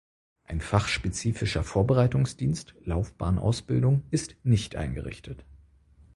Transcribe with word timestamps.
Ein 0.45 0.61
fachspezifischer 0.61 1.63
Vorbereitungsdienst 1.63 2.73
(Laufbahnausbildung) 2.85 4.01
ist 4.09 4.35
nicht 4.43 4.75
eingerichtet. 4.75 5.45